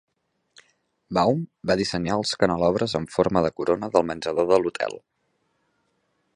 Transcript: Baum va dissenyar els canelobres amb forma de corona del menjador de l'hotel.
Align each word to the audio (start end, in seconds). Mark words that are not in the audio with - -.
Baum 1.17 1.43
va 1.71 1.75
dissenyar 1.81 2.15
els 2.21 2.33
canelobres 2.45 2.97
amb 3.01 3.13
forma 3.17 3.45
de 3.47 3.53
corona 3.61 3.93
del 3.97 4.09
menjador 4.13 4.51
de 4.53 4.61
l'hotel. 4.65 5.01